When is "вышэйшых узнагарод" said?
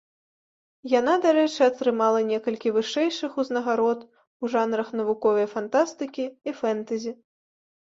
2.79-3.99